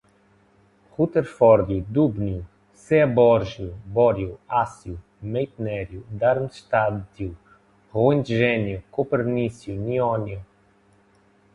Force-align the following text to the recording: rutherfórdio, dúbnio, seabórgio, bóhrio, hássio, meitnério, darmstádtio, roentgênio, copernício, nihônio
rutherfórdio, 0.95 1.79
dúbnio, 1.87 2.43
seabórgio, 2.73 3.75
bóhrio, 3.85 4.39
hássio, 4.49 4.99
meitnério, 5.21 6.03
darmstádtio, 6.09 7.37
roentgênio, 7.91 8.83
copernício, 8.89 9.75
nihônio 9.75 10.43